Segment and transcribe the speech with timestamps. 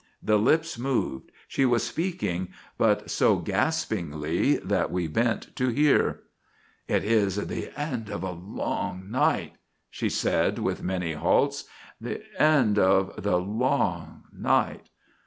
[0.23, 1.31] The lips moved.
[1.47, 6.21] She was speaking, but so gaspingly that we bent to hear.
[6.87, 9.57] "It is the end of the long night,"
[9.91, 11.65] she said with many halts;
[12.01, 14.89] "the end of the long night.